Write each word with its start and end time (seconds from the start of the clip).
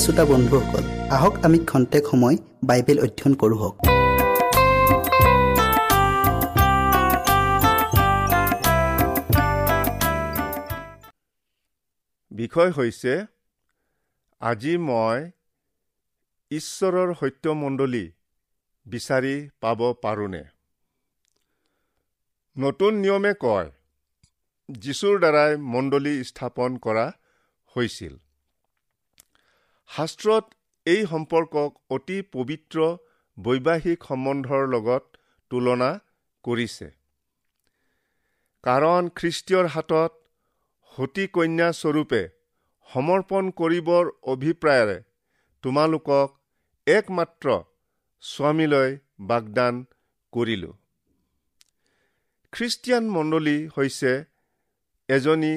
শ্ৰোতা 0.00 0.24
বন্ধুসকল 0.24 0.84
আহক 1.10 1.34
আমি 1.44 1.58
খন্তেক 1.58 2.04
সময় 2.06 2.36
বাইবেল 2.64 2.98
অধ্যয়ন 3.00 3.34
কৰোঁ 3.34 3.58
হওক। 3.58 3.76
বিষয় 12.30 12.70
হৈছে 12.70 13.12
আজি 14.40 14.74
মই 14.78 15.18
ঈশ্বৰৰ 16.50 17.14
সত্যমণ্ডলী 17.20 18.04
বিচাৰি 18.86 19.50
পাব 19.60 19.80
পাৰোঁনে? 20.02 20.42
নতুন 22.56 22.92
নিয়মে 22.94 23.32
কয় 23.40 23.68
যীশুৰ 24.68 25.18
দ্বাৰাই 25.18 25.56
মণ্ডলী 25.56 26.24
স্থাপন 26.24 26.76
কৰা 26.76 27.06
হৈছিল। 27.76 28.14
শাস্ত্ৰত 29.90 30.44
এই 30.86 31.00
সম্পৰ্কক 31.12 31.70
অতি 31.96 32.18
পবিত্ৰ 32.34 32.78
বৈবাহিক 33.38 34.04
সম্বন্ধৰ 34.08 34.62
লগত 34.74 35.04
তুলনা 35.50 35.90
কৰিছে। 36.44 36.88
কাৰণ 38.64 39.08
খ্ৰীষ্টীয়ৰ 39.18 39.66
হাতত 39.74 40.12
সতী 40.92 41.24
কন্যা 41.34 41.68
স্বৰূপে 41.72 42.22
সমৰ্পণ 42.88 43.50
কৰিবৰ 43.60 44.04
অভিপ্ৰায়েৰে 44.34 44.98
তোমালোকক 45.64 46.28
একমাত্ৰ 46.86 47.58
স্বামীলৈ 48.22 48.96
বাগদান 49.28 49.74
কৰিলোঁ। 50.32 50.72
খ্ৰীষ্টিয়ান 52.52 53.04
মণ্ডলী 53.10 53.58
হৈছে 53.76 54.12
এজনী 55.08 55.54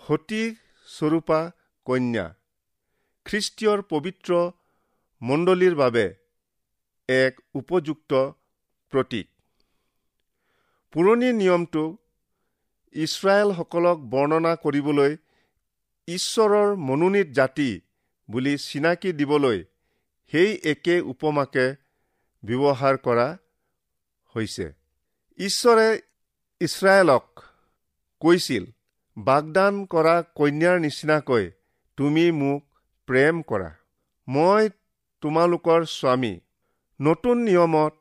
সতী 0.00 0.42
স্বৰূপা 0.88 1.40
কন্যা। 1.86 2.26
খ্ৰীষ্টীয়ৰ 3.26 3.80
পবিত্ৰ 3.82 4.30
মণ্ডলীৰ 5.22 5.74
বাবে 5.74 6.04
এক 7.08 7.34
উপযুক্ত 7.54 8.12
প্ৰতীক। 8.92 9.28
পুৰণি 10.94 11.30
নিয়মটো 11.32 11.84
ইছৰাইলসকলক 12.94 13.98
বৰ্ণনা 14.10 14.52
কৰিবলৈ 14.56 15.16
ঈশ্বৰৰ 16.08 16.76
মনোনীত 16.88 17.28
জাতি 17.32 17.70
বুলি 18.28 18.54
চিনাকি 18.58 19.12
দিবলৈ 19.12 19.64
সেই 20.32 20.50
একে 20.64 20.96
উপমাকে 21.12 21.66
ব্যৱহাৰ 22.42 22.96
কৰা 22.96 23.26
হৈছে। 24.34 24.66
ঈশ্বৰে 25.38 25.88
ইছৰাইলক 26.60 27.26
কৈছিল 28.22 28.64
বাগদান 29.16 29.74
কৰা 29.86 30.14
কন্যাৰ 30.34 30.76
নিচিনাকৈ 30.80 31.44
তুমি 31.98 32.26
মোক 32.42 32.62
প্ৰেম 33.08 33.42
কৰা। 33.42 33.70
মই 34.28 34.68
তোমালোকৰ 35.22 35.84
স্বামী। 35.92 36.34
নতুন 37.00 37.36
নিয়মত 37.38 37.92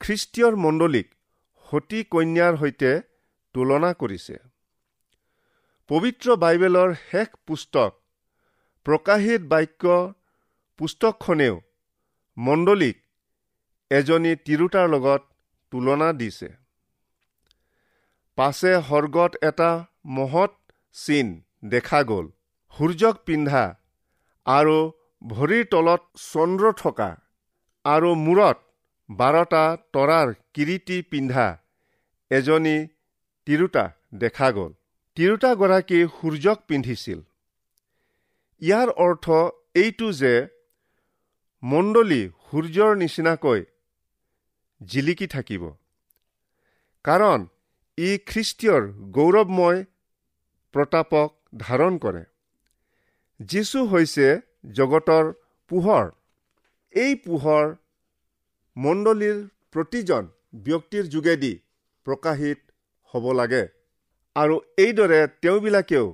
খ্ৰীষ্টীয়ৰ 0.00 0.54
মণ্ডলীক 0.56 1.08
সতী 1.68 2.00
কন্যাৰ 2.04 2.54
সৈতে 2.56 2.92
তুলনা 3.54 3.90
কৰিছে। 3.94 4.36
পবিত্ৰ 5.90 6.36
বাইবেলৰ 6.36 6.94
শেষ 7.10 7.28
পুস্তক 7.46 7.92
প্ৰকাশিত 8.86 9.42
বাক্য 9.48 9.84
পুস্তকখনেও 10.78 11.56
মণ্ডলীক 12.36 12.96
এজনী 13.90 14.32
তিৰোতাৰ 14.46 14.86
লগত 14.88 15.22
তুলনা 15.72 16.08
দিছে। 16.12 16.48
পাছে 18.38 18.72
সৰ্গত 18.88 19.32
এটা 19.42 19.70
মহৎ 20.16 20.52
চিন 20.96 21.26
দেখা 21.64 22.00
গ'ল। 22.02 22.26
সূৰ্যক 22.74 23.16
পিন্ধা 23.26 23.62
আৰু 24.46 24.74
ভৰিৰ 25.22 25.64
তলত 25.70 26.02
চন্দ্ৰ 26.24 26.72
থকা 26.80 27.10
আৰু 27.84 28.10
মূৰত 28.14 28.58
বাৰটা 29.08 29.62
তৰাৰ 29.92 30.34
কিৰিটি 30.54 30.98
পিন্ধা 31.10 31.46
এজনী 32.30 32.76
তিৰোতা 33.46 33.84
দেখা 34.14 34.50
গ'ল। 34.50 34.72
তিৰোতাগৰাকী 35.16 35.98
সূৰ্যক 36.16 36.58
পিন্ধিছিল। 36.68 37.18
ইয়াৰ 38.62 38.88
অৰ্থ 39.04 39.26
এইটো 39.74 40.12
যে 40.12 40.34
মণ্ডলী 41.62 42.22
সূৰ্যৰ 42.46 42.96
নিচিনাকৈ 42.96 43.60
জিলিকি 44.80 45.26
থাকিব। 45.26 45.62
কাৰণ 47.04 47.40
ই 47.98 48.10
খ্ৰীষ্টীয়ৰ 48.28 48.82
গৌৰৱময় 49.16 49.84
প্ৰতাপক 50.74 51.28
ধাৰণ 51.58 51.98
কৰে। 51.98 52.24
যীশু 53.40 53.80
হৈছে 53.86 54.26
জগতৰ 54.72 55.32
পোহৰ। 55.70 56.06
এই 56.94 57.14
পোহৰ 57.24 57.64
মণ্ডলীৰ 58.76 59.38
প্ৰতিজন 59.72 60.28
ব্যক্তিৰ 60.64 61.04
যোগেদি 61.06 61.52
প্ৰকাশিত 62.06 62.58
হ'ব 63.14 63.24
লাগে। 63.32 63.64
আৰু 64.36 64.56
এইদৰে 64.78 65.20
তেওঁবিলাকেও 65.42 66.06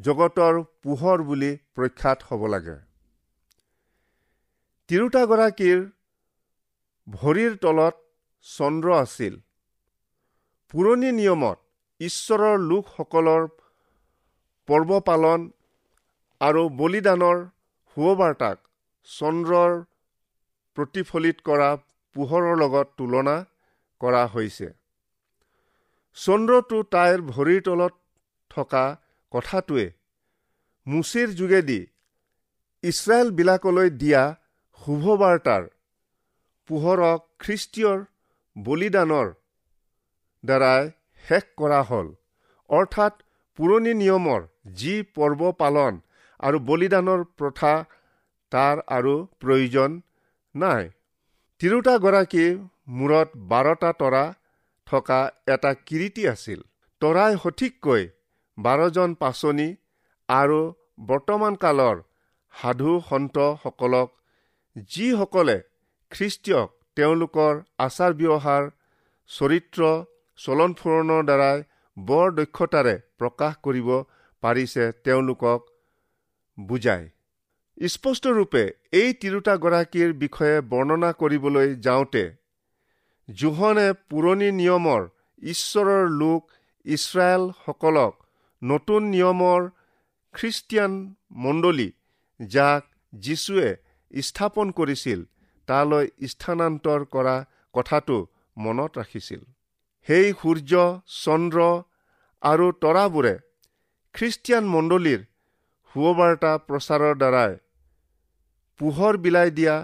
জগতৰ 0.00 0.54
পোহৰ 0.82 1.22
বুলি 1.22 1.50
প্ৰখ্যাত 1.74 2.18
হ'ব 2.28 2.46
লাগে। 2.46 2.76
তিৰোতাগৰাকীৰ 4.90 5.80
ভৰিৰ 7.06 7.52
তলত 7.56 7.94
চন্দ্ৰ 8.46 8.88
আছিল। 8.94 9.34
পুৰণি 10.74 11.10
নিয়মত 11.12 11.58
ঈশ্বৰৰ 12.00 12.56
লোকসকলৰ 12.70 13.42
পৰ্ব 14.68 15.00
পালন 15.00 15.40
আৰু 16.40 16.62
বলিদানৰ 16.78 17.38
সুবাৰ্তাক 17.96 18.58
চন্দ্ৰৰ 19.08 19.76
প্ৰতিফলিত 20.76 21.38
কৰা 21.48 21.68
পোহৰৰ 22.16 22.56
লগত 22.62 22.86
তুলনা 22.98 23.36
কৰা 24.00 24.22
হৈছে। 24.34 24.68
চন্দ্ৰটো 26.16 26.82
তাইৰ 26.94 27.22
ভৰিৰ 27.30 27.62
তলত 27.68 27.94
থকা 28.50 28.84
কথাটোৱে 29.32 29.86
মুচিৰ 30.86 31.32
যোগেদি 31.40 31.80
ইছৰাইলবিলাকলৈ 32.84 33.88
দিয়া 34.02 34.22
শুভবাৰ্তাৰ 34.80 35.64
পোহৰক 36.68 37.20
খ্ৰীষ্টীয়ৰ 37.42 37.98
বলিদানৰ 38.56 39.28
দ্বাৰাই 40.44 40.82
শেষ 41.24 41.44
কৰা 41.56 41.80
হ'ল। 41.90 42.08
অৰ্থাৎ 42.70 43.14
পুৰণি 43.58 43.92
নিয়মৰ 44.02 44.40
যি 44.80 44.94
পৰ্ব 45.16 45.52
পালন 45.62 46.00
আৰু 46.40 46.58
বলিদানৰ 46.68 47.20
প্ৰথা 47.38 47.72
তাৰ 48.52 48.82
আৰু 48.88 49.14
প্ৰয়োজন 49.40 49.90
নাই। 50.54 50.90
তিৰোতাগৰাকীৰ 51.60 52.54
মূৰত 52.96 53.28
বাৰটা 53.52 53.92
তৰা 54.00 54.24
থকা 54.86 55.20
এটা 55.46 55.72
কিৰিটি 55.86 56.26
আছিল। 56.28 56.60
তৰাই 57.02 57.32
সঠিককৈ 57.42 58.02
বাৰজন 58.58 59.14
পাচনি 59.14 59.68
আৰু 60.28 60.60
বৰ্তমান 61.06 61.56
কালৰ 61.56 61.96
সাধু 62.54 62.92
সন্তসকলক 63.08 64.08
যিসকলে 64.90 65.56
খ্ৰীষ্টীয়ক 66.12 66.68
তেওঁলোকৰ 66.96 67.54
আচাৰ 67.78 68.12
ব্যৱহাৰ 68.20 68.68
চৰিত্ৰ 69.30 69.80
চলন 70.38 70.74
ফুৰণৰ 70.80 71.22
দ্বাৰাই 71.30 71.64
বৰ 71.96 72.26
দক্ষতাৰে 72.38 72.94
প্ৰকাশ 73.18 73.58
কৰিব 73.62 73.88
পাৰিছে 74.42 74.84
তেওঁলোকক 75.04 75.60
বুজায়। 76.58 77.06
স্পষ্টৰূপে 77.86 78.62
এই 78.92 79.10
তিৰোতাগৰাকীৰ 79.22 80.12
বিষয়ে 80.22 80.58
বৰ্ণনা 80.70 81.10
কৰিবলৈ 81.20 81.68
যাওঁতে 81.86 82.24
জোহনে 83.28 83.88
পুৰণি 84.10 84.50
নিয়মৰ 84.60 85.02
ঈশ্বৰৰ 85.42 86.04
লোক 86.20 86.42
ইছৰাইলসকলক 86.86 88.14
নতুন 88.62 89.02
নিয়মৰ 89.14 89.60
খ্ৰীষ্টিয়ান 90.34 90.92
মণ্ডলী 91.44 91.88
যাক 92.40 92.82
যীশুৱে 93.12 93.68
স্থাপন 94.22 94.66
কৰিছিল 94.78 95.20
তালৈ 95.68 96.06
স্থানান্তৰ 96.32 97.00
কৰা 97.14 97.36
কথাটো 97.74 98.16
মনত 98.56 98.98
ৰাখিছিল। 98.98 99.40
সেই 100.08 100.28
সূৰ্য 100.40 100.72
চন্দ্ৰ 101.22 101.60
আৰু 102.42 102.66
তৰাবোৰে 102.82 103.34
খ্ৰীষ্টিয়ান 104.14 104.64
মণ্ডলীৰ 104.74 105.20
সুবাৰ্তা 105.96 106.48
প্ৰচাৰৰ 106.68 107.14
দ্বাৰাই 107.20 107.52
পোহৰ 108.80 109.18
বিলাই 109.26 109.52
দিয়া 109.58 109.74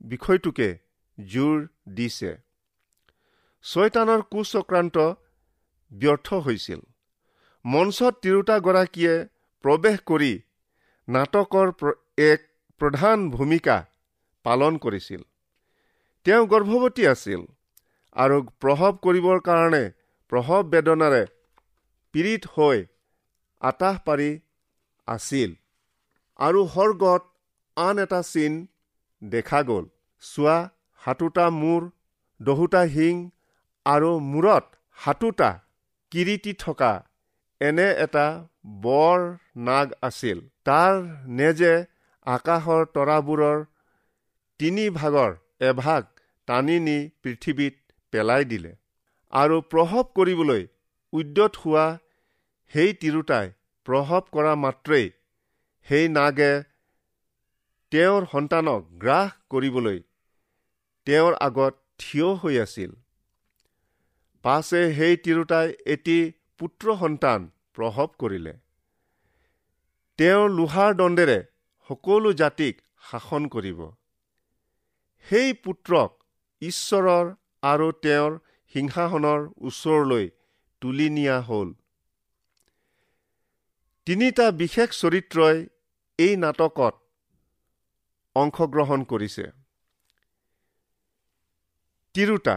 বিষয়টোকে 0.00 0.68
জোৰ 1.18 1.60
দিছে। 1.98 2.32
ছয়তানৰ 3.64 4.24
কুচক্ৰান্ত 4.32 4.96
ব্যৰ্থ 5.92 6.40
হৈছিল। 6.46 6.80
মঞ্চত 7.64 8.12
তিৰোতাগৰাকীয়ে 8.24 9.14
প্ৰৱেশ 9.64 10.02
কৰি 10.10 10.32
নাটকৰ 11.08 11.68
এক 12.26 12.50
প্ৰধান 12.80 13.30
ভূমিকা 13.30 13.78
পালন 14.44 14.82
কৰিছিল। 14.84 15.22
তেওঁ 16.26 16.44
গৰ্ভৱতী 16.52 17.10
আছিল 17.14 17.40
আৰু 18.16 18.36
প্ৰসৱ 18.62 19.00
কৰিবৰ 19.06 19.38
কাৰণে 19.48 19.84
প্ৰসৱ 20.32 20.68
বেদনাৰে 20.74 21.24
পীড়িত 22.14 22.54
হৈ 22.54 22.86
আতাহ 23.62 24.06
পাৰি 24.06 24.30
আছিল। 25.10 25.50
আৰু 26.38 26.60
সৰ্গত 26.74 27.22
আন 27.76 28.02
এটা 28.04 28.20
চিন 28.32 28.52
দেখা 29.22 29.60
গ'ল। 29.68 29.84
চোৱা 30.22 30.56
সাতোটা 31.02 31.46
মূৰ 31.60 31.82
দহোটা 32.40 32.82
শিং 32.94 33.14
আৰু 33.86 34.10
মূৰত 34.32 34.64
সাতোটা 34.98 35.50
কিৰিটি 36.12 36.52
থকা 36.64 36.92
এনে 37.60 37.88
এটা 38.04 38.26
বৰ 38.84 39.18
নাগ 39.68 39.88
আছিল। 40.02 40.38
তাৰ 40.66 40.94
নেজে 41.38 41.74
আকাশৰ 42.26 42.82
তৰাবোৰৰ 42.94 43.58
তিনি 44.60 44.84
ভাগৰ 44.98 45.30
এভাগ 45.68 46.02
টানি 46.48 46.76
নি 46.86 46.98
পৃথিৱীত 47.22 47.74
পেলাই 48.12 48.44
দিলে। 48.50 48.72
আৰু 49.32 49.56
প্ৰসৱ 49.70 50.04
কৰিবলৈ 50.16 50.62
উদ্যত 51.12 51.52
হোৱা 51.62 51.86
সেই 52.72 52.90
তিৰোতাই 53.00 53.46
প্ৰসৱ 53.90 54.26
কৰা 54.32 54.50
মাত্ৰেই 54.54 55.06
সেই 55.86 56.08
নাগে 56.08 56.50
তেওঁৰ 57.92 58.26
সন্তানক 58.32 58.82
গ্ৰাস 58.98 59.30
কৰিবলৈ 59.50 59.96
তেওঁৰ 61.06 61.34
আগত 61.40 61.74
থিয় 61.98 62.28
হৈ 62.34 62.58
আছিল। 62.58 62.92
পাছে 64.44 64.82
সেই 64.92 65.16
তিৰোতাই 65.16 65.72
এটি 65.86 66.16
পুত্ৰ 66.60 66.96
সন্তান 67.00 67.48
প্ৰসৱ 67.74 68.14
কৰিলে। 68.18 68.54
তেওঁ 70.18 70.44
লোহাৰ 70.48 70.94
দণ্ডেৰে 70.94 71.38
সকলো 71.90 72.32
জাতিক 72.32 72.80
শাসন 73.10 73.48
কৰিব। 73.48 73.82
সেই 75.26 75.52
পুত্ৰক 75.64 76.10
ঈশ্বৰৰ 76.62 77.34
আৰু 77.62 77.92
তেওঁৰ 78.02 78.38
সিংহাসনৰ 78.74 79.40
ওচৰলৈ 79.60 80.30
তুলি 80.82 81.10
নিয়া 81.10 81.36
হ'ল। 81.40 81.68
তিনিটা 84.10 84.44
বিশেষ 84.60 84.88
চৰিত্ৰই 85.00 85.58
এই 86.18 86.32
নাটকত 86.44 86.94
অংশগ্ৰহণ 88.36 89.04
কৰিছে। 89.10 89.44
তিৰোতা 92.14 92.56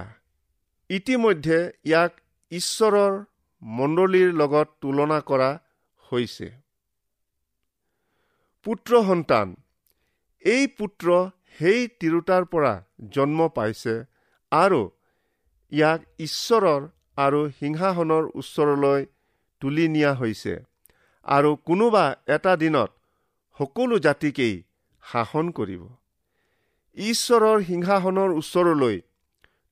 ইতিমধ্যে 0.89 1.59
ইয়াক 1.89 2.13
ঈশ্বৰৰ 2.51 3.19
মণ্ডলীৰ 3.61 4.33
লগত 4.41 4.67
তুলনা 4.81 5.19
কৰা 5.29 5.51
হৈছে। 6.11 6.49
পুত্ৰ 8.65 8.91
সন্তান 9.11 9.55
এই 10.45 10.67
পুত্ৰ 10.77 11.07
সেই 11.59 11.87
তিৰোতাৰ 11.99 12.43
পৰা 12.51 12.73
জন্ম 13.15 13.49
পাইছে 13.55 13.97
আৰু 14.51 14.83
ইয়াক 15.71 16.01
ঈশ্বৰৰ 16.27 16.81
আৰু 17.17 17.47
সিংহাসনৰ 17.61 18.23
ওচৰলৈ 18.41 19.01
তুলি 19.61 19.85
নিয়া 19.95 20.13
হৈছে। 20.21 20.53
আৰু 21.25 21.51
কোনোবা 21.67 22.05
এটা 22.27 22.53
দিনত 22.55 22.91
সকলো 23.59 23.95
জাতিকেই 23.99 24.55
শাসন 25.03 25.45
কৰিব। 25.57 25.83
ঈশ্বৰৰ 26.97 27.57
সিংহাসনৰ 27.63 28.29
ওচৰলৈ 28.39 28.97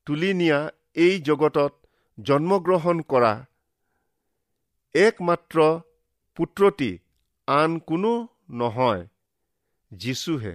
তুলি 0.06 0.30
নিয়া 0.34 0.58
এই 0.94 1.14
জগতত 1.20 1.72
জন্মগ্ৰহণ 2.18 2.96
কৰা 3.12 3.32
একমাত্ৰ 4.94 5.58
পুত্ৰটি 6.36 6.90
আন 7.48 7.78
কোনো 7.88 8.12
নহয় 8.50 9.02
যীশুহে। 9.92 10.54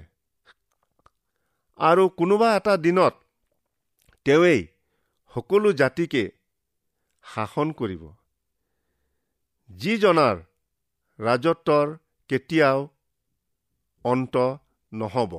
আৰু 1.80 2.04
কোনোবা 2.10 2.50
এটা 2.58 2.74
দিনত 2.78 3.14
তেওঁৱেই 4.26 4.62
সকলো 5.36 5.70
জাতিকে 5.74 6.24
শাসন 7.24 7.68
কৰিব। 7.80 8.04
যিজনাৰ 9.70 10.38
ৰাজত্বৰ 11.20 11.94
কেতিয়াও 12.30 12.80
অন্ত 14.06 14.36
নহ'ব। 14.92 15.34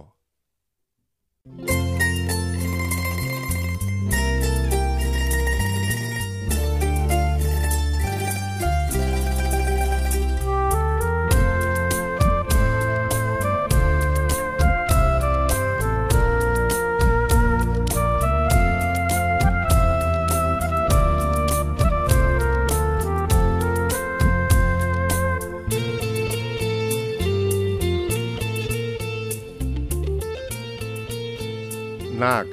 নাগ। 32.18 32.46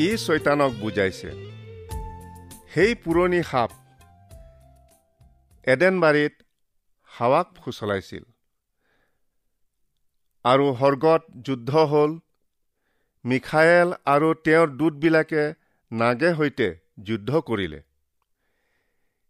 ই 0.00 0.16
ছৈতানক 0.16 0.72
বুজাইছে। 0.72 1.30
সেই 2.74 2.94
পুৰণি 2.94 3.42
সাপ 3.42 3.70
এডেনবাৰীত 5.68 6.32
হাৱাক 7.04 7.54
ফুচলাইছিল। 7.56 8.24
আৰু 10.44 10.76
সৰ্গত 10.80 11.22
যুদ্ধ 11.42 11.76
হ'ল। 11.76 12.18
মিখায়েল 13.24 13.92
আৰু 14.06 14.34
তেওঁৰ 14.34 14.68
দূতবিলাকে 14.68 15.54
নাগে 15.92 16.34
সৈতে 16.34 16.76
যুদ্ধ 17.02 17.40
কৰিলে। 17.40 17.82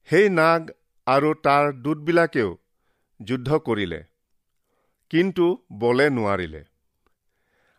সেই 0.05 0.28
নাগ 0.28 0.71
আৰু 1.07 1.35
তাৰ 1.35 1.73
দূতবিলাকেও 1.73 2.59
যুদ্ধ 3.23 3.59
কৰিলে। 3.59 4.05
কিন্তু 5.11 5.64
বলে 5.73 6.11
নোৱাৰিলে। 6.11 6.64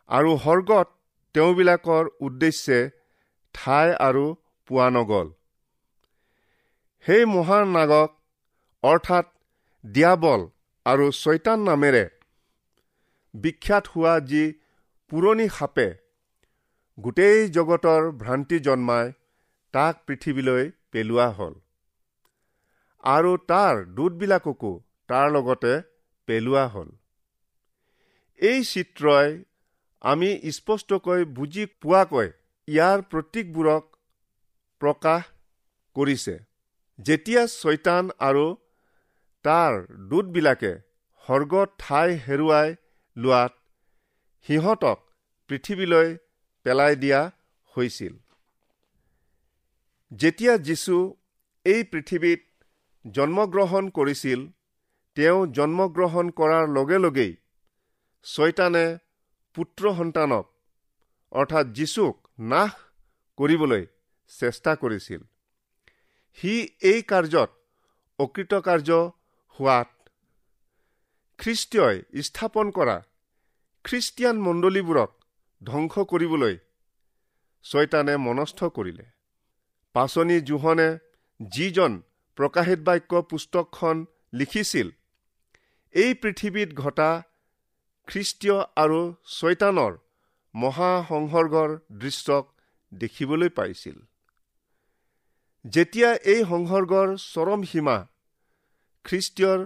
আৰু 0.07 0.37
সৰ্গত 0.37 0.98
তেওঁবিলাকৰ 1.35 2.05
উদ্দেশ্যে 2.19 2.79
ঠাই 3.55 3.89
আৰু 4.07 4.25
পোৱা 4.69 4.87
নগ'ল। 4.95 5.27
সেই 7.05 7.23
মহান 7.25 7.65
নাগক 7.75 8.09
অৰ্থাৎ 8.83 9.25
দিয়াবল 9.83 10.41
আৰু 10.85 11.05
ছৈতান 11.11 11.59
নামেৰে 11.69 12.05
বিখ্যাত 13.33 13.85
হোৱা 13.87 14.13
যি 14.29 14.43
পুৰণি 15.11 15.47
সাপে 15.57 15.87
গোটেই 16.97 17.49
জগতৰ 17.49 18.01
ভ্ৰান্তি 18.21 18.57
জন্মাই 18.59 19.11
তাক 19.73 19.95
পৃথিৱীলৈ 20.07 20.63
পেলোৱা 20.91 21.27
হ'ল। 21.29 21.53
আৰু 23.03 23.31
তাৰ 23.51 23.75
দূতবিলাককো 23.97 24.71
তাৰ 25.09 25.27
লগতে 25.31 25.73
পেলোৱা 26.27 26.65
হ'ল। 26.67 26.89
এই 28.39 28.59
চিত্ৰই 28.63 29.29
আমি 30.01 30.29
স্পষ্টকৈ 30.57 31.25
বুজি 31.37 31.63
পোৱাকৈ 31.81 32.27
ইয়াৰ 32.67 32.99
প্ৰতীকবোৰক 33.11 33.83
প্ৰকাশ 34.81 35.23
কৰিছে। 35.95 36.35
যেতিয়া 36.99 37.41
ছৈতান 37.53 38.11
আৰু 38.19 38.45
তাৰ 39.45 39.73
দূতবিলাকে 40.09 40.71
সৰ্গত 41.23 41.69
ঠাই 41.79 42.09
হেৰুৱাই 42.27 42.75
লোৱাত 43.17 43.53
সিহঁতক 44.45 44.99
পৃথিৱীলৈ 45.49 46.07
পেলাই 46.65 46.95
দিয়া 46.95 47.21
হৈছিল। 47.73 48.13
যেতিয়া 50.11 50.53
যীশু 50.67 50.95
এই 51.65 51.83
পৃথিৱীত 51.91 52.41
জন্মগ্ৰহণ 53.05 53.89
কৰিছিল 53.89 54.39
তেওঁ 55.17 55.39
জন্মগ্ৰহণ 55.57 56.25
কৰাৰ 56.39 56.65
লগে 56.77 56.97
লগেই 56.99 57.31
ছয়তানে 58.25 58.85
পুত্ৰ 59.59 59.91
সন্তানক 59.95 60.45
অৰ্থাৎ 61.31 61.65
যীশুক 61.77 62.27
নাশ 62.51 62.71
কৰিবলৈ 63.37 63.83
চেষ্টা 64.31 64.75
কৰিছিল। 64.75 65.21
সি 66.37 66.53
এই 66.81 67.01
কাৰ্যত 67.01 67.49
অকৃতকাৰ্য 68.19 68.89
হোৱাত 69.59 69.89
খ্ৰীষ্টীয়ই 71.39 72.23
স্থাপন 72.23 72.71
কৰা 72.71 72.97
খ্ৰীষ্টিয়ান 73.85 74.37
মণ্ডলীবোৰক 74.41 75.11
ধ্বংস 75.61 75.93
কৰিবলৈ 76.11 76.55
ছয়তানে 77.65 78.17
মনস্থ 78.17 78.59
কৰিলে। 78.63 79.05
পাচনি 79.93 80.41
জোহনে 80.41 80.89
যিজন 81.39 82.01
প্ৰকাশিত 82.37 82.79
বাক্য 82.79 83.21
পুস্তকখন 83.21 84.05
লিখিছিল 84.33 84.87
এই 85.95 86.13
পৃথিৱীত 86.13 86.69
ঘটা 86.73 87.09
খ্ৰীষ্টীয় 88.09 88.57
আৰু 88.83 88.99
ছয়তানৰ 89.37 89.93
মহাসংসৰ্গৰ 90.55 91.69
দৃশ্যক 92.01 92.43
দেখিবলৈ 92.91 93.49
পাইছিল। 93.57 93.97
যেতিয়া 95.65 96.09
এই 96.33 96.41
সংসৰ্গৰ 96.51 97.07
চৰম 97.25 97.61
সীমা 97.71 97.97
খ্ৰীষ্টীয়ৰ 99.05 99.59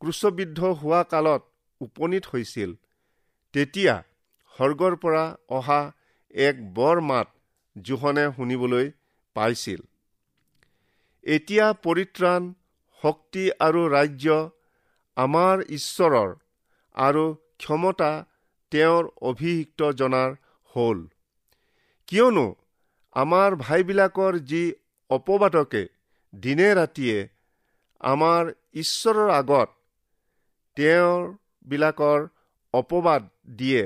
ক্ৰুচবিদ্ধ 0.00 0.60
হোৱা 0.80 1.00
কালত 1.12 1.42
উপনীত 1.80 2.24
হৈছিল 2.32 2.70
তেতিয়া 3.54 3.94
সৰ্গৰ 4.56 4.94
পৰা 5.02 5.24
অহা 5.58 5.80
এক 6.44 6.56
বৰ 6.74 7.00
মাত 7.00 7.28
জোহনে 7.76 8.24
শুনিবলৈ 8.36 8.86
পাইছিল। 9.36 9.80
এতিয়া 11.26 11.66
পৰিত্ৰাণ 11.84 12.42
শক্তি 13.02 13.44
আৰু 13.66 13.82
ৰাজ্য 13.88 14.38
আমাৰ 15.16 15.56
ঈশ্বৰৰ 15.70 16.30
আৰু 16.94 17.24
ক্ষমতা 17.58 18.10
তেওঁৰ 18.72 19.04
অভিষিক্ত 19.22 19.90
জনাৰ 19.92 20.30
হ'ল। 20.70 20.98
কিয়নো 22.08 22.46
আমাৰ 23.16 23.56
ভাইবিলাকৰ 23.56 24.38
যি 24.50 24.62
অপবাদকে 25.10 25.82
দিনে 26.32 26.68
ৰাতিয়ে 26.74 27.18
আমাৰ 28.00 28.52
ঈশ্বৰৰ 28.74 29.30
আগত 29.30 29.68
তেওঁৰ 30.76 31.22
বিলাকৰ 31.66 32.26
অপবাদ 32.74 33.22
দিয়ে 33.56 33.84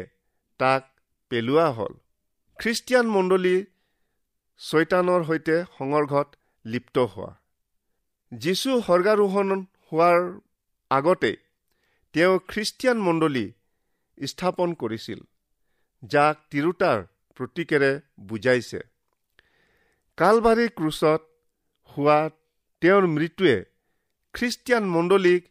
তাক 0.61 0.83
পেলোৱা 1.31 1.69
হ'ল। 1.71 1.95
খ্ৰীষ্টিয়ান 2.59 3.07
মণ্ডলী 3.07 3.57
ছৈতানৰ 4.61 5.25
সৈতে 5.25 5.57
সংঘৰ্ষত 5.79 6.29
লিপ্ত 6.65 7.07
হোৱা। 7.13 7.31
যীশু 8.33 8.71
সৰ্গাৰোহণ 8.81 9.49
হোৱাৰ 9.93 10.21
আগতে 10.91 11.33
তেওঁ 12.15 12.35
খ্ৰীষ্টিয়ান 12.49 12.99
মণ্ডলী 12.99 13.47
স্থাপন 14.19 14.75
কৰিছিল 14.83 15.21
যাক 16.03 16.37
তিৰোতাৰ 16.51 16.99
প্ৰতীকেৰে 17.37 17.93
বুজাইছে। 18.29 18.81
কালবাৰী 20.19 20.67
ক্ৰুচত 20.79 21.21
হোৱা 21.97 22.19
তেওঁৰ 22.83 23.07
মৃত্যুৱে 23.17 23.57
খ্ৰীষ্টিয়ান 24.35 24.85
মণ্ডলীক 24.95 25.43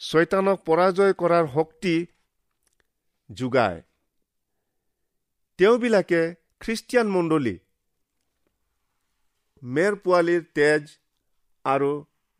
ছয়তানক 0.00 0.58
পৰাজয় 0.66 1.14
কৰাৰ 1.20 1.46
শক্তি 1.54 1.94
যোগায়। 3.30 3.80
তেওঁবিলাকে 5.58 6.22
খ্ৰীষ্টিয়ান 6.60 7.08
মণ্ডলী 7.16 7.56
মেৰ 9.62 9.94
পোৱালীৰ 10.04 10.42
তেজ 10.58 10.82
আৰু 11.64 11.90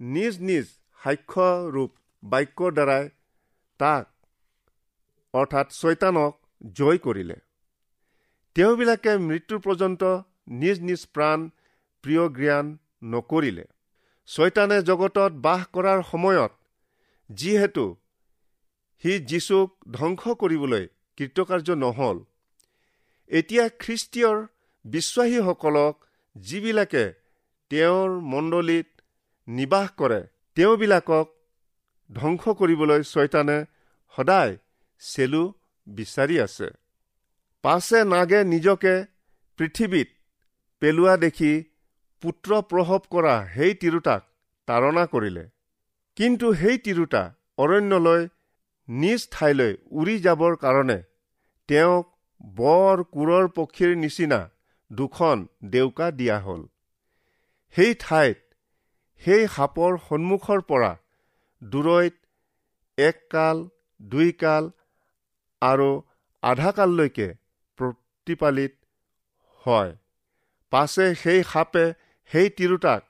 নিজ 0.00 0.35
নিজ 0.48 0.66
সাক্ষ্যৰূপ 1.00 1.90
বাক্যৰ 2.22 2.72
দ্বাৰাই 2.79 3.09
তাক 3.81 4.05
অৰ্থাৎ 5.37 5.66
ছয়তানক 5.72 6.33
জয় 6.79 6.99
কৰিলে। 7.05 7.37
তেওঁবিলাকে 8.57 9.12
মৃত্যু 9.29 9.57
পৰ্যন্ত 9.64 10.03
নিজ 10.61 10.77
নিজ 10.88 11.01
প্ৰাণ 11.14 11.38
প্ৰিয় 12.05 12.25
জ্ঞান 12.37 12.66
নকৰিলে। 13.12 13.64
ছয়তানে 14.29 14.79
জগতত 14.83 15.33
বাস 15.46 15.62
কৰাৰ 15.75 16.01
সময়ত 16.12 16.53
যিহেতু 17.31 17.85
সি 19.05 19.12
যীশুক 19.31 19.68
ধ্বংস 19.92 20.22
কৰিবলৈ 20.40 20.85
কৃতকাৰ্য 21.18 21.77
নহল 21.83 22.18
এতিয়া 23.31 23.64
খ্ৰীষ্টীয়ৰ 23.83 24.38
বিশ্বাসীসকলক 24.85 25.94
যিবিলাকে 26.37 27.05
তেওঁৰ 27.70 28.11
মণ্ডলীত 28.33 28.88
নিবাস 29.49 29.88
কৰে 29.99 30.20
তেওঁবিলাকক 30.57 31.27
ধ্বংস 32.11 32.55
কৰিবলৈ 32.61 33.01
ছয়তানে 33.03 33.59
সদায় 34.14 34.53
চেলু 35.00 35.42
বিচাৰি 35.87 36.37
আছে। 36.40 36.68
পাছে 37.64 37.98
নাগে 38.04 38.40
নিজকে 38.44 38.94
পৃথিৱীত 39.59 40.09
পেলোৱা 40.82 41.14
দেখি 41.16 41.52
পুত্ৰ 42.22 42.50
প্ৰসৱ 42.70 43.02
কৰা 43.11 43.35
সেই 43.54 43.74
তিৰোতাক 43.82 44.22
তাৰণা 44.68 45.04
কৰিলে। 45.06 45.44
কিন্তু 46.16 46.46
সেই 46.54 46.78
তিৰোতা 46.78 47.22
অৰণ্যলৈ 47.59 48.22
নিজ 48.88 49.20
ঠাইলৈ 49.30 49.72
উৰি 49.90 50.16
যাবৰ 50.18 50.56
কাৰণে 50.56 50.98
তেওঁক 51.68 52.06
বৰ 52.56 53.02
কোৰৰ 53.14 53.46
পক্ষীৰ 53.56 53.92
নিচিনা 53.96 54.40
দুখন 54.90 55.46
ডেউকা 55.70 56.11
দিয়া 56.11 56.38
হ'ল। 56.40 56.62
সেই 57.74 57.92
ঠাইত 57.94 58.38
সেই 59.22 59.46
সাপৰ 59.54 59.92
সন্মুখৰ 60.09 60.61
পৰা 60.70 60.92
দূৰৈত 61.62 62.14
এক 62.98 63.16
কাল 63.30 63.56
দুই 64.00 64.32
কাল 64.42 64.64
আৰু 65.68 65.88
আধা 66.42 66.70
কাললৈকে 66.79 67.29
প্ৰতিপালিত 67.79 68.72
হয়। 69.66 69.92
পাছে 70.72 71.07
সেই 71.22 71.40
সাপে 71.52 71.85
সেই 72.31 72.48
তিৰোতাক 72.59 73.02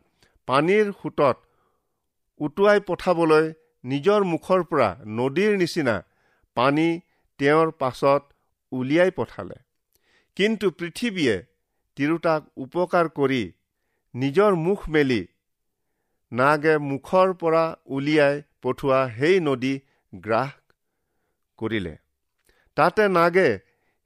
পানীৰ 0.49 0.87
সোঁতত 1.01 1.37
উটুৱাই 2.41 2.81
পঠাবলৈ 2.89 3.47
নিজৰ 3.85 4.21
মুখৰ 4.33 4.61
পৰা 4.71 4.89
নদীৰ 5.19 5.53
নিচিনা 5.63 5.97
পানী 6.57 6.89
তেওঁৰ 7.41 7.69
পাছত 7.81 8.23
উলিয়াই 8.73 9.11
পঠালে। 9.19 9.59
কিন্তু 10.37 10.67
পৃথিৱীয়ে 10.79 11.37
তিৰোতাক 11.97 12.43
উপকাৰ 12.65 13.07
কৰি 13.19 13.43
নিজৰ 14.15 14.53
মুখ 14.63 14.89
মেলি 14.95 15.23
নাগে 16.33 16.75
মুখৰ 16.87 17.29
পৰা 17.41 17.65
উলিয়াই 17.97 18.43
পঠোৱা 18.63 19.01
সেই 19.19 19.37
নদী 19.41 19.75
গ্ৰাস 20.13 20.51
কৰিলে। 21.59 21.95
তাতে 22.77 23.05
নাগে 23.09 23.49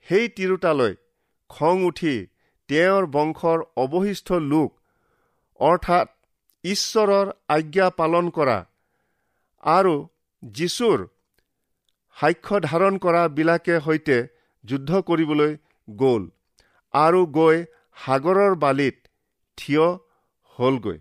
সেই 0.06 0.26
তিৰোতালৈ 0.37 0.92
খং 1.50 1.76
উঠি 1.85 2.14
তেওঁৰ 2.68 3.04
বংশৰ 3.14 3.59
অৱশিষ্ট 3.83 4.28
লোক 4.50 4.70
অৰ্থাৎ 5.61 6.06
ঈশ্বৰৰ 6.64 7.26
আজ্ঞা 7.48 7.88
পালন 7.90 8.26
কৰা 8.37 8.59
আৰু 9.62 9.94
যীশুৰ 10.42 10.98
সাক্ষ্য 12.16 12.56
ধাৰণ 12.61 12.94
কৰাবিলাকে 12.98 13.74
সৈতে 13.80 14.16
যুদ্ধ 14.64 14.90
কৰিবলৈ 15.09 15.52
গ'ল 15.88 16.22
আৰু 16.94 17.20
গৈ 17.38 17.56
সাগৰৰ 17.96 18.54
বালিত 18.54 18.96
থিয় 19.59 19.87
হ'লগৈ। 20.59 20.98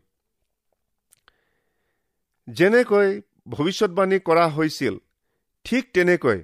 যেনেকৈ 2.48 3.10
ভৱিষ্যতবাণী 3.48 4.18
কৰা 4.28 4.46
হৈছিল 4.50 4.96
ঠিক 5.66 5.84
তেনেকৈ 5.94 6.40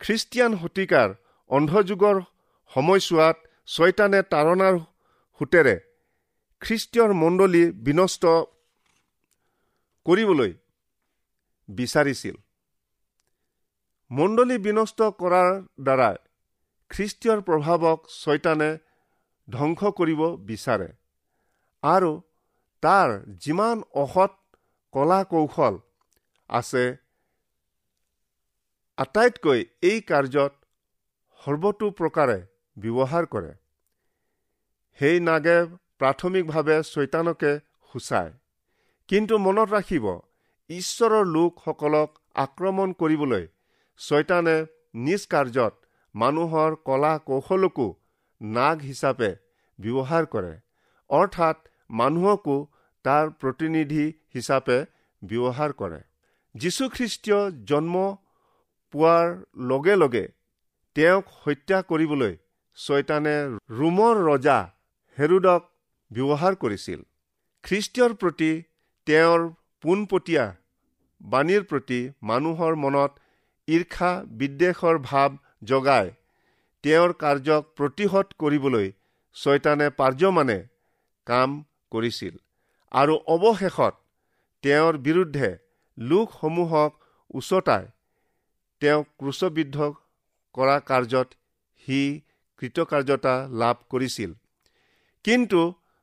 খ্ৰীষ্টিয়ান 0.00 0.52
শতিকাৰ 0.62 1.08
অন্ধযুগৰ 1.50 2.16
সময়ছোৱাত 2.72 3.36
ছয়তানে 3.68 4.20
তাৰণাৰ 4.32 4.74
সোঁতেৰে 5.40 5.74
খ্ৰীষ্টীয় 6.62 7.06
মণ্ডলী 7.22 7.64
বিনষ্ট 7.86 8.22
কৰিবলৈ 10.06 10.52
বিচাৰিছিল। 11.68 12.36
মণ্ডলী 14.10 14.56
বিনষ্ট 14.66 15.00
কৰাৰ 15.20 15.50
দ্বাৰা 15.86 16.10
খ্ৰীষ্টীয়ৰ 16.90 17.40
প্ৰভাৱক 17.48 17.98
ছয়তানে 18.20 18.70
ধ্বংস 19.48 19.80
কৰিব 19.98 20.20
বিচাৰে 20.48 20.88
আৰু 21.82 22.12
তাৰ 22.82 23.08
যিমান 23.44 23.76
অসৎ 24.02 24.32
কলা 24.94 25.20
কৌশল 25.24 25.74
আছে 26.50 26.84
আটাইতকৈ 28.98 29.60
এই 29.82 29.98
কাৰ্যত 30.06 30.52
সৰ্বতো 31.40 31.90
প্ৰকাৰে 31.98 32.38
ব্যৱহাৰ 32.76 33.28
কৰে। 33.34 33.52
সেই 34.98 35.20
নাগে 35.20 35.54
প্ৰাথমিকভাৱে 36.00 36.78
চৈতানকে 36.88 37.52
সূচায়। 37.90 38.32
কিন্তু 39.08 39.38
মনত 39.44 39.68
ৰাখিব 39.76 40.06
ঈশ্বৰৰ 40.70 41.30
লোকসকলক 41.36 42.18
আক্ৰমণ 42.46 42.96
কৰিবলৈ 43.00 43.46
ছয়তানে 44.00 44.56
নিজ 45.06 45.30
কাৰ্যত 45.30 45.74
মানুহৰ 46.14 46.78
কলা 46.84 47.14
কৌশলকো 47.26 47.88
নাগ 48.40 48.86
হিচাপে 48.90 49.32
ব্যৱহাৰ 49.78 50.30
কৰে 50.34 50.54
অৰ্থাৎ 51.10 51.66
মানুহকো 51.90 52.56
তাৰ 53.04 53.34
প্ৰতিনিধি 53.40 54.06
হিচাপে 54.34 54.78
ব্যৱহাৰ 55.22 55.72
কৰে। 55.80 56.00
যীশুখ্ৰীষ্টীয় 56.54 57.40
জন্ম 57.70 57.94
পোৱাৰ 58.94 59.26
লগে 59.70 59.94
লগে 59.96 60.24
তেওঁক 60.96 61.24
হত্যা 61.42 61.78
কৰিবলৈ 61.90 62.34
ছয়তানে 62.78 63.36
ৰোমৰ 63.78 64.14
ৰজা 64.28 64.58
হেৰুদক 65.18 65.62
ব্যৱহাৰ 66.10 66.54
কৰিছিল। 66.62 67.00
খ্ৰীষ্টীয়ৰ 67.64 68.12
প্ৰতি 68.20 68.50
তেওঁৰ 69.06 69.40
পোনপটীয়া 69.84 70.44
বাণীৰ 71.20 71.62
প্ৰতি 71.70 72.00
মানুহৰ 72.22 72.76
মনত 72.84 73.12
ঈৰ্ষা 73.68 74.10
বিদ্বেষৰ 74.40 74.98
ভাৱ 75.04 75.30
জগাই 75.70 76.10
তেওঁৰ 76.84 77.12
কাৰ্যক 77.22 77.62
প্ৰতিহত 77.78 78.26
কৰিবলৈ 78.40 78.86
ছয়তানে 79.36 79.88
পাৰ্যমানে 79.98 80.58
কাম 81.26 81.56
কৰিছিল 81.92 82.34
আৰু 82.92 83.14
অৱশেষত 83.34 83.94
তেওঁৰ 84.64 84.98
বিৰুদ্ধে 85.06 85.48
লোকসমূহক 85.98 86.90
উচতাই 87.34 87.84
তেওঁক 88.80 89.06
ক্ৰুচবিদ্ধ 89.18 89.76
কৰা 90.54 90.76
কাৰ্যত 90.80 91.28
সি 91.84 92.00
কৃতকাৰ্যতা 92.58 93.34
লাভ 93.52 93.76
কৰিছিল। 93.88 94.34
কিন্তু 95.24 95.60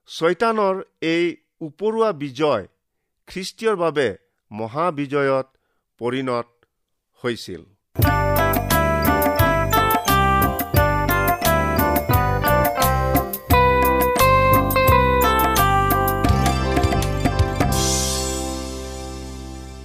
ছয়তানৰ 0.10 0.76
এই 1.02 1.26
উপৰুৱা 1.62 2.10
বিজয় 2.14 2.68
খ্ৰীষ্টীয়ৰ 3.28 3.76
বাবে 3.76 4.08
মহাবিজয়ত 4.52 5.48
পৰিণত 6.02 6.48
হৈছিল। 7.24 7.62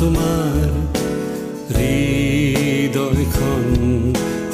তোমাৰ 0.00 0.70
হৃদয়খন 1.76 3.64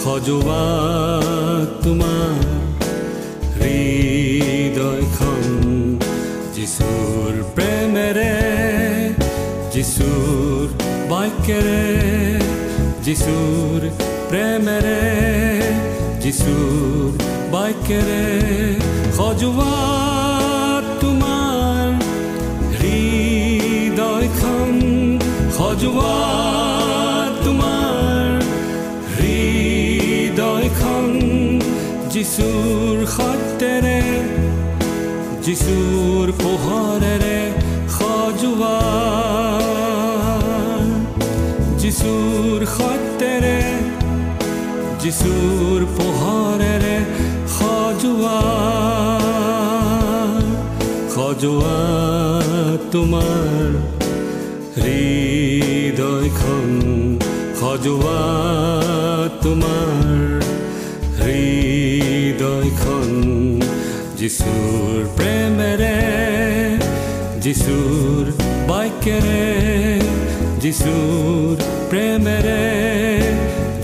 সজোৱা 0.03 0.65
তোমাৰ 1.85 2.41
হৃদয়খন 3.57 5.45
যিচুৰ 6.57 7.33
প্ৰেমেৰে 7.57 8.35
যিচুৰ 9.75 10.67
বাক্যেৰে 11.13 11.85
যিচুৰ 13.07 13.81
প্ৰেমেৰে 14.31 15.01
যিচুৰ 16.25 17.09
বাক্যেৰে 17.55 18.23
সজোৱা 19.17 20.32
সজোৱা 25.83 26.11
তোমাৰ 27.45 28.27
হৃদয়খন 29.15 31.09
যিচুৰ 32.13 32.99
সত্যেৰে 33.15 33.97
যিচুৰ 35.47 36.27
পোহৰেৰে 36.43 37.39
সজোৱা 37.97 38.77
যিচুৰ 41.83 42.61
সত্যেৰে 42.77 43.59
যিচুৰ 45.03 45.81
পোহৰেৰে 45.97 46.97
সজোৱা 47.57 48.39
সজোৱা 51.17 51.75
তোমাৰ 52.95 54.02
হৃদয়খন 54.77 56.69
সজোৱা 57.61 58.21
তোমাৰ। 59.43 60.41
হৃদয়খন 61.19 63.11
যিচুৰ 64.21 64.97
প্ৰেমেৰে 65.19 65.99
যিচুৰ 67.45 68.25
বাক্যেৰে 68.71 69.45
যিচুৰ 70.65 71.55
প্ৰেমেৰে 71.91 72.65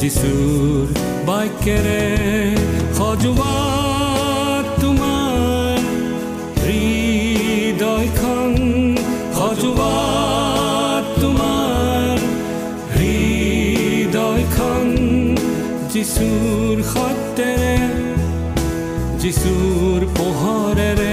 যিচুৰ 0.03 0.85
বাক্যেৰে 1.29 2.03
সজোৱা 2.99 3.68
যিচুৰ 16.09 16.79
সত্যেৰে 16.91 17.75
যিচুৰ 19.23 20.07
পোহৰেৰে 20.19 21.13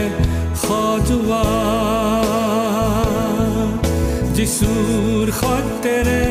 সজোৱা 0.62 1.41
যিচুৰ 4.38 5.34
সত্যেৰে 5.41 6.21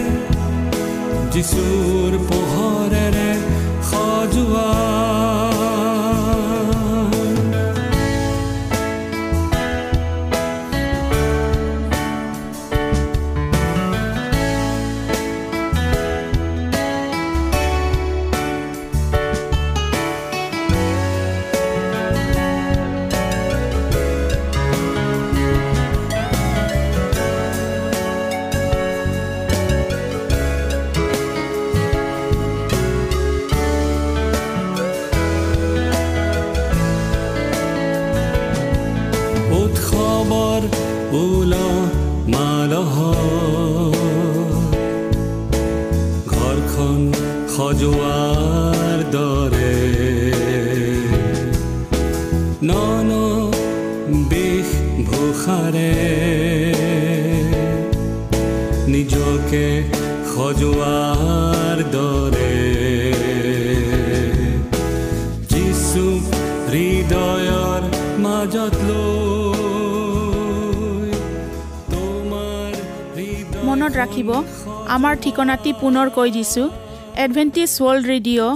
যিচুৰ 1.34 2.18
পোহৰেৰে 2.30 3.28
সজোৱা 3.90 5.33
নিজকে 59.54 59.62
সজোৱাৰ 60.30 61.78
দৰে 61.94 62.54
যিচু 65.50 66.04
হৃদয়ৰ 66.70 67.82
মাজত 68.24 68.78
মনত 73.66 73.92
ৰাখিব 73.96 74.30
আমাৰ 74.94 75.14
ঠিকনাটি 75.22 75.70
পুনৰ 75.80 76.06
কৈ 76.16 76.28
দিছোঁ। 76.36 76.66
Adventist 77.16 77.70
World 77.78 78.04
Radio' 78.12 78.52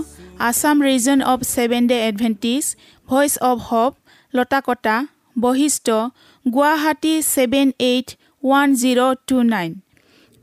Assam 0.48 0.76
region 0.88 1.18
of 1.32 1.40
Seven 1.46 1.82
Day 1.90 1.98
Adventist 2.08 2.64
Voice 3.08 3.32
of 3.48 3.58
Hope 3.66 3.92
Latakata 4.34 4.96
Basistha 5.36 5.86
Guwahati 6.46 7.14
seven 7.34 7.68
eight 7.90 8.08
one 8.42 8.68
zero' 8.80 9.02
two 9.28 9.36
nine 9.50 9.70